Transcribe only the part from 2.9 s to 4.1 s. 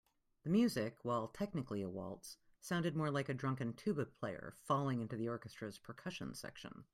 more like a drunken tuba